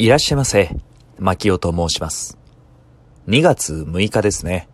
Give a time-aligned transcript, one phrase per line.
[0.00, 0.74] いらっしゃいませ。
[1.18, 2.38] マキオと申します。
[3.28, 4.66] 2月6日ですね。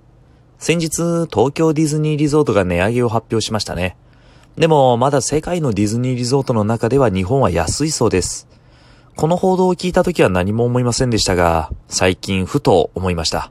[0.57, 3.97] 先日、東京ディズニーリゾートが値上げを発表しましたね。
[4.55, 8.47] でも、まだ世界のディズニーリゾートの中では日本は安いそうです。
[9.17, 13.51] この報道を聞いた時は何も思いませんでしたが、最近ふと思いました。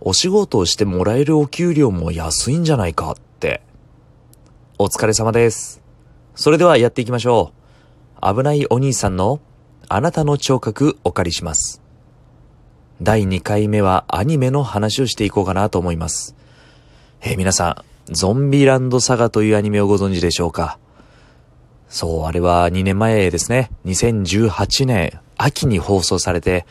[0.00, 3.62] お仕事をしてもらえるお給料も安いんじゃないかって。
[4.76, 5.82] お疲れ様です。
[6.34, 7.52] それではやっていきましょ
[8.20, 8.34] う。
[8.34, 9.40] 危ないお兄さんの
[9.92, 11.82] あなたの聴覚お借りします。
[13.02, 16.36] 第2回目はアニメの話をしていこうかなと思います。
[17.22, 20.78] えー皆さん、ゾンビランドサガというアニメをご存知でしょうか？
[21.88, 23.72] そう、あれは2年前ですね。
[23.84, 26.66] 2018年秋に放送されて、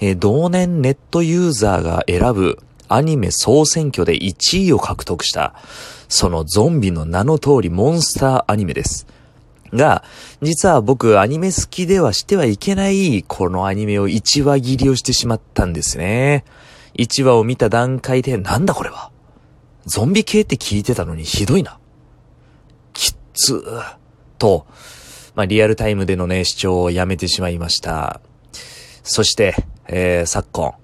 [0.00, 2.58] えー同年ネットユーザーが選ぶ
[2.88, 5.54] アニメ総選挙で1位を獲得した、
[6.08, 9.06] そのゾンビの名の通りモンスターアニメです。
[9.72, 10.04] が、
[10.42, 16.44] 実は僕アニメ好きではしてはいけないこのアニメを1話切りをしてしまったんですね。
[16.98, 19.10] 1話を見た段階でなんだこれは
[19.86, 21.78] ゾンビ系って聞いてたのにひどいな。
[22.92, 23.96] きっつー。
[24.38, 24.66] と、
[25.34, 28.20] まあ、リアルタイムでのね、視聴をやめてしまいました。
[29.04, 29.54] そして、
[29.86, 30.74] えー、昨今、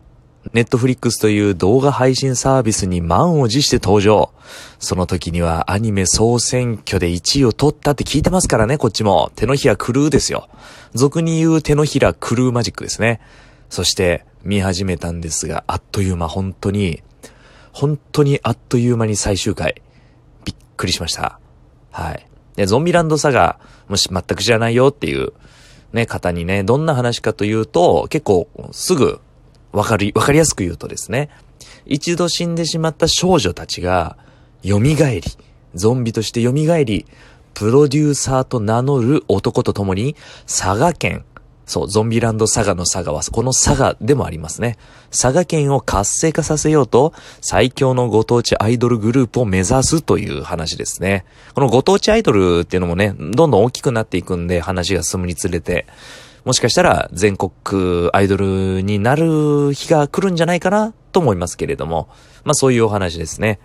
[0.52, 4.30] ネットフリックスという動画配信サービスに満を持して登場。
[4.78, 9.30] その時にはアニメ総選挙で1位を取ったって聞いてますからね、こっちも。
[9.36, 10.48] 手のひら狂うですよ。
[10.94, 13.20] 俗に言う手のひら狂うマジックですね。
[13.68, 17.02] そして、見始めたんですが、あっという間、本当に、
[17.72, 19.82] 本当にあっという間に最終回。
[20.44, 21.38] びっくりしました。
[21.90, 22.26] はい。
[22.56, 25.32] で、ゾンビランドサガ、もし全く知らないよっていう、
[25.92, 29.20] ね、方にね、どんな話かというと、結構、すぐ、
[29.72, 31.28] わかり、わかりやすく言うとですね、
[31.86, 34.16] 一度死んでしまった少女たちが、
[34.64, 35.22] 蘇り、
[35.74, 37.06] ゾンビとして蘇り、
[37.54, 41.24] プロデューサーと名乗る男と共に、佐賀県、
[41.68, 44.78] そう、ゾンビランド佐賀の佐賀は、この佐賀でもありますね。
[45.10, 51.26] 佐賀県を活性化させようと、最強のご当地アイドルグループを目指すという話ですね。
[51.54, 55.86] このご当地アイドルっていうのもね、どんどん大きくなっていくんで、話が進むにつれて、
[56.48, 62.08] もしかしたら全国アイドルになる日が来るんじゃないかなと思いますけれども、
[62.42, 63.60] まあそういうお話ですね。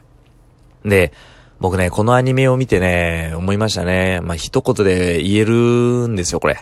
[0.84, 1.14] で、
[1.62, 4.20] 僕ね、このアニメを見てね、思いましたね。
[4.20, 6.60] まあ一言で言えるんですよ、これ。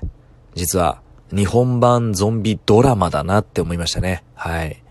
[0.53, 1.01] 実は。
[1.35, 4.23] 日本版ゾンビドラマだなって思いましたね。
[4.35, 4.83] はい。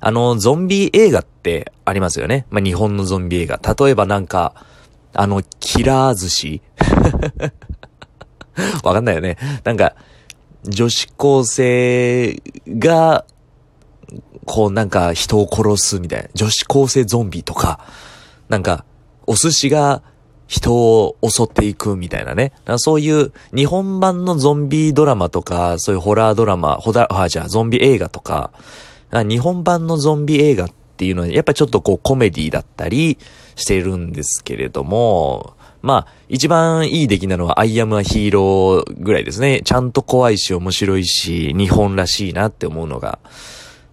[0.00, 2.44] あの、ゾンビ映画ってありますよね。
[2.50, 3.58] まあ日本のゾンビ映画。
[3.58, 4.66] 例えばなんか、
[5.14, 6.60] あの、キラー寿司
[8.84, 9.38] わかんないよね。
[9.64, 9.94] なんか、
[10.64, 13.24] 女子高生が、
[14.46, 16.28] こうなんか人を殺すみたいな。
[16.34, 17.80] 女子高生ゾンビとか、
[18.48, 18.84] なんか、
[19.26, 20.02] お寿司が
[20.48, 22.52] 人を襲っていくみたいなね。
[22.78, 28.50] そういう日本版のゾンビドラマとか、そういうホラードラマ、ホラー、あ、じゃあゾンビ映画とか、
[29.10, 33.18] あ日本版のゾンビ映画っていうのはやっぱちょっとこうコメディだったり
[33.56, 39.62] してるんですけれども、まあ、一番いい出来なのはアイアムアヒーローぐらいですね。
[39.64, 43.18] ちゃんと怖いし面白いし、日本らしいなって思うのが。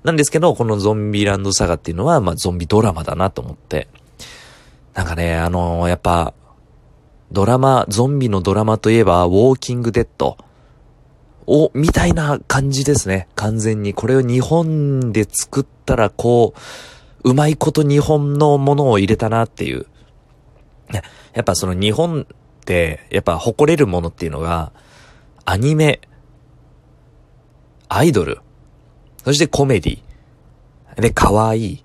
[0.04, 3.88] なんですけど、このゾンビランドサガっていうのは、まあゾンビドラマだなと思って。
[4.94, 6.34] なんかね、あのーやっぱ、
[7.32, 10.38] ドラマ、ゾンビのドラマといえば、ウォーキングデッド。
[11.46, 13.28] を、みたいな感じですね。
[13.36, 13.94] 完全に。
[13.94, 16.54] これを日本で作ったら、こ
[17.24, 19.88] う、うまいこと日本のものを入れたなっていう。
[20.94, 22.26] やっぱその日本っ
[22.66, 24.72] て、やっぱ誇れるものっていうのが、
[25.46, 26.02] アニメ、
[27.90, 28.40] アイドル、
[29.24, 31.84] そしてコメディ、で、可愛い。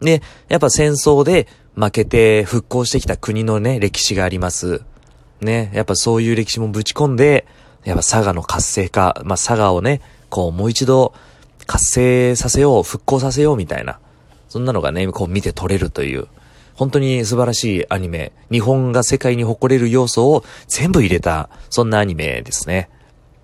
[0.00, 4.82] で、やっぱ戦争で負けて復興してきた国のね、歴史があります。
[5.40, 7.46] ね、やっぱそういう歴史もぶち込んで、
[7.84, 11.14] やっぱ佐賀の活性化、まあ、佐賀をね、こうもう一度
[11.66, 14.00] 活性させよう、復興させようみたいな。
[14.48, 16.26] そんなのがね、こう見て取れるという。
[16.80, 18.32] 本当に素晴らしいアニメ。
[18.50, 22.88] 日本が世界に誇れる要素を全部入れた、そんなアニメですね。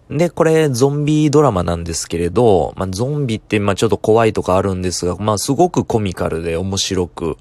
[0.08, 7.36] で、これ、ゾンビドラマなんですけれど、まあ、ゾンビって、まあ、ちょっと怖いとかあるんですが、まあ、すごくコミカルで面白く、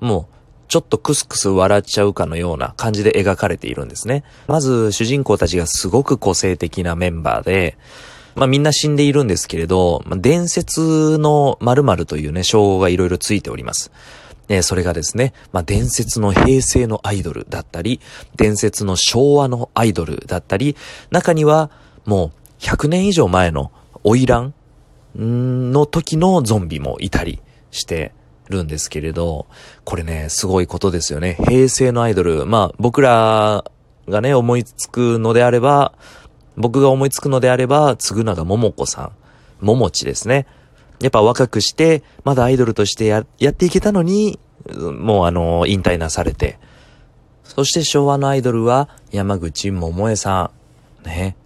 [0.00, 0.34] もう、
[0.68, 4.24] ちょっとクスクス笑っちゃうかのような感じで描かれているんですね。
[4.48, 7.78] まず、主人公たちがすごく個性的なメンバーで、
[8.34, 13.90] まあみんな死んでいるんですけれど、まあ、伝説の〇〇というね、称号がいろいろついております。
[14.48, 18.00] えーそれがですね、まあ、伝説の平成のアイドルだったり、
[18.36, 20.76] 伝説の昭和のアイドルだったり、
[21.10, 21.70] 中には
[22.04, 23.70] もう100年以上前の
[24.04, 24.52] 花魁
[25.14, 27.40] の時のゾンビもいたり
[27.70, 28.12] して
[28.48, 29.46] るんですけれど、
[29.84, 31.36] これね、すごいことですよね。
[31.46, 32.46] 平成のアイドル。
[32.46, 33.64] まあ、僕ら
[34.08, 35.92] がね、思いつくのであれば、
[36.56, 39.12] 僕が思いつくのであれば、つぐながももこさん。
[39.64, 40.46] ももちですね。
[41.00, 44.38] やっぱ若くして、まだアイドルとしてや、やっていけたのに、
[44.74, 46.58] もうあの、引退なされて。
[47.44, 50.50] そして昭和のアイドルは山口百恵さ
[51.04, 51.06] ん。
[51.08, 51.36] ね。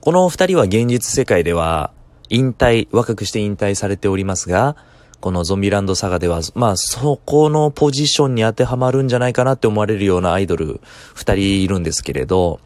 [0.00, 1.92] この二人は現実世界では
[2.28, 4.76] 引退、若くして引退されておりますが、
[5.20, 10.80] このゾンビランドサガでは、まあそこのポジションに当てはまるんじゃないかなって思われるようなアイドル
[11.14, 12.60] 二人いるんですけれど、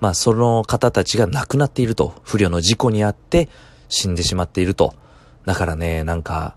[0.00, 3.48] まあその方たちが亡くなっていると、不慮の事故にあって
[3.88, 4.94] 死んでしまっていると。
[5.48, 6.56] だからね、なんか、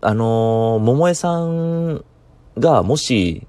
[0.00, 2.04] あのー、桃江さん
[2.58, 3.46] がもし、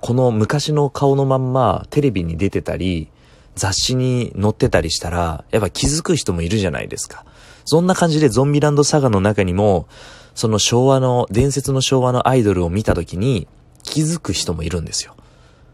[0.00, 3.10] この昔の顔のまんまテレビに出てたり、
[3.56, 7.24] 雑誌に載ってたりしたら、やっぱ気づく人もいるじゃないですか。
[7.64, 9.88] そんな感じでゾンビランドサガの中にも、
[10.36, 13.48] その昭和の、伝説の昭和のアイドルを見た時に
[13.82, 15.16] 気づく人もいるんですよ。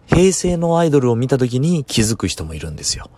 [0.06, 3.10] 平成のアイドルを見た時に気づく人もいるんですよ。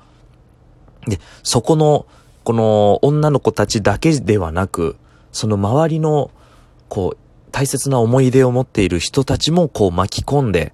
[1.06, 2.06] で、そこの、
[2.44, 4.96] この女の子たちだけではなく、
[5.32, 6.30] その周りの、
[6.88, 7.18] こう、
[7.52, 10.72] 大切な思い出を持っている人たちもこう巻き込んで、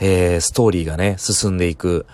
[0.00, 2.06] えー、ストーリーがね、進んでいく。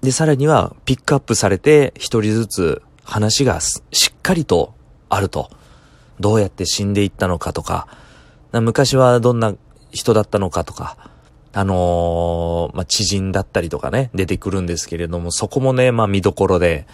[0.00, 3.78] で、さらには、ピックアップされて、一人ずつ話がし
[4.14, 4.74] っかりと
[5.08, 5.50] あると。
[6.20, 7.88] どうやって死んでいったのかとか、
[8.52, 9.54] 昔はどんな
[9.90, 10.96] 人だったのかとか、
[11.52, 16.86] あのー、まあ、知人だったりとかね、出てくるんですけれども、そこもね、まあ、見どころで、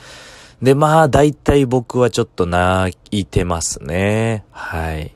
[0.63, 4.45] で、まあ、大体僕はちょっと泣いてますね。
[4.51, 5.13] はい。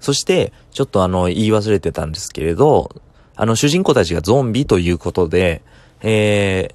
[0.00, 2.94] そして、ちょっとあの、言い忘れてたんですけれど、
[3.36, 5.62] あの、主人公たちがゾンビということで、
[6.02, 6.74] えー、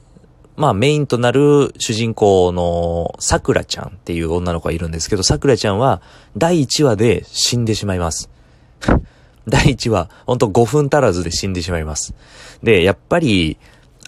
[0.60, 6.02] まあメインとなる主人公の桜ちゃんっていう女の子がいるんですけど、桜ちゃんは
[6.36, 8.30] 第1話で死んでしまいます。
[9.48, 12.14] 第1話、ほんと5分足らずで死んでしまいます。
[12.62, 13.58] で、やっぱり、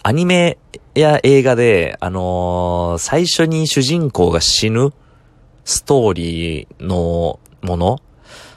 [0.04, 0.58] アニメ
[0.96, 4.92] や映画で、あのー、最初に主人公が死ぬ
[5.64, 8.00] ストーリーのもの。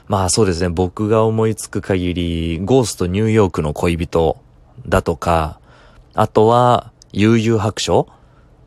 [0.08, 4.38] まあそうですね、僕が思いつく限り、ゴーストニューヨークの恋人
[4.88, 5.60] だとか、
[6.14, 8.08] あとは、悠々白書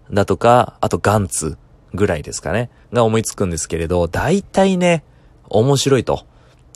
[0.10, 1.58] だとか、あとガンツ
[1.94, 5.04] ぐらいですかね、が思いつくんですけれど、大体ね、
[5.50, 6.26] 面白いと。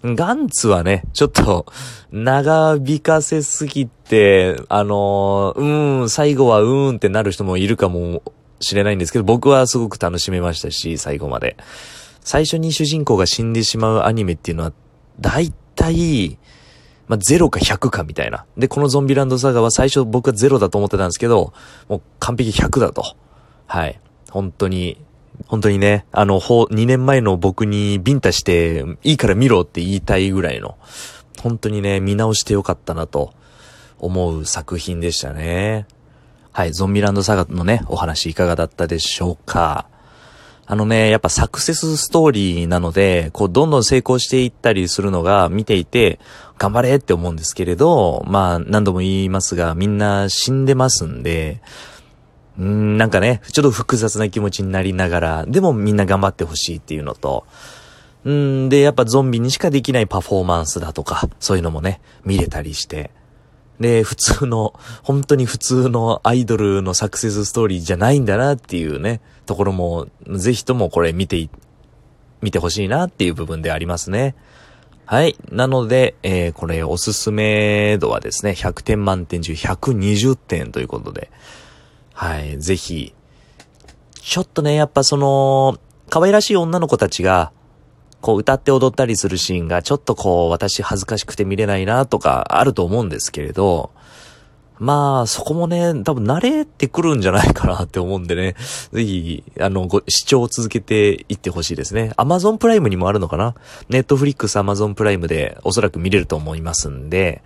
[0.03, 1.65] ガンツはね、ちょっと、
[2.11, 8.21] 長引かせすぎて、あのー、うーん、最後はうーんってなる人もいるかも
[8.59, 11.55] しれないんですけど、僕はすごく楽しめましたし、最後まで。
[12.19, 14.73] 最初に主人公が死んでしまうアニメっていうのは、
[15.21, 16.37] 大体、
[17.07, 18.45] まあ、0か100かみたいな。
[18.57, 21.53] で、このゾンビランドサガは最初僕は0だと思ってたんですけど、
[21.87, 23.03] もう完璧100だと。
[23.67, 23.99] はい。
[24.29, 24.97] 本当に
[25.47, 30.77] 本当にね、あの、ほ2年前の僕にビンタして、いいから見ろって言いたいぐらいの、
[31.41, 33.33] 本当にね、見直してよかったなと
[33.99, 35.87] 思う作品でしたね。
[36.51, 39.87] はい、ゾンビランドサガのね、お話いかがだったでしょうか
[40.65, 46.19] あのね、やっぱサクセスストーリーなので、こう、どんどん成功していったりするのが見ていて、
[46.57, 51.61] 頑張れって思うんですけれど、まあ、何度も言いますが、みんな死んでますんで、
[52.57, 57.45] うん、なんかね、ちょっと複雑な気持ちになりながら、でもみんな頑張ってほしいっていうのと、
[58.25, 63.11] うんで、やっぱゾンビにしかできないパフォーマンスだとか、そういうのもね、見れたりして。
[63.79, 71.49] で、普通の、本当に普通のアイドルのサクセスストーリーじゃないんだなっていうね、ところも、ぜひともこれ見て、
[72.41, 74.35] 見てほしいなっていう部分でありますね。
[75.05, 75.35] はい。
[75.51, 81.29] なので、えー、これおすすめ度はですね、100点満点中120点ということで、
[82.13, 83.13] はい、ぜひ、
[84.21, 85.77] ちょっとね、やっぱその、
[86.09, 87.51] 可愛らしい女の子たちが、
[88.21, 93.91] こう歌って踊ったりするシーンがちょっとこう私恥ずかしくて見れないなとかあると思うんですけれど、
[94.79, 98.55] まあ、そこもね、多分慣れてくるんじゃないかなって思うんでね、
[98.91, 102.13] ぜひ、あの、ご、視聴を続けていってほしいですね。
[102.15, 103.55] アマゾンプライムにもあるのかな？
[103.89, 107.43] ネットフリックスアマゾンプライムでおそらく見れると思いますんで、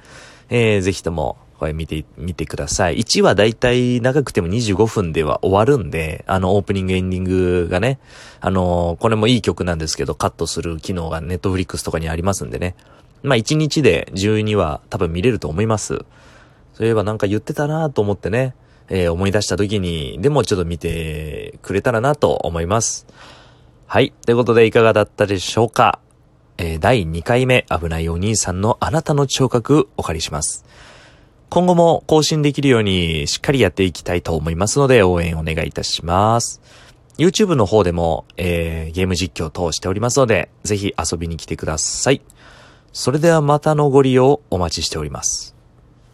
[0.50, 2.98] えー、ぜひともこれ見て、見てください。
[2.98, 8.00] 1話だいたい長くても25分では終わるんで、あの、オープニングエンディングがね、
[8.42, 12.76] あの、これもいい曲なんですけど、カットする機能がネットフリックスとかにありますんでね。
[13.24, 16.06] まあ、1日で12話多分見れると思います。
[16.74, 18.54] そういえばなんか言ってたなと思ってね、
[18.90, 23.08] えー、思い出した時に、でもちょっと見てくれたらなと思います。
[23.88, 24.14] はい。
[24.26, 26.00] ということでいかがだったでしょうか？
[26.60, 30.66] えー、第2回目、危ないお兄さんのあなたの聴覚お借りします。
[31.50, 36.62] 今後も更新できるようにしっかりやっていきたいと思いますので応援お願いいたします。
[37.18, 42.22] YouTube の方でも、えー、ゲーム実況等しておりますので、ぜひ遊びに来てください。
[42.94, 45.47] それではまたのご利用お待ちしております。